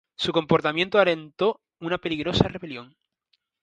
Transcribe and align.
Su 0.17 0.31
comportamiento 0.31 0.97
alentó 0.97 1.59
una 1.79 1.99
peligrosa 1.99 2.47
rebelión. 2.47 2.95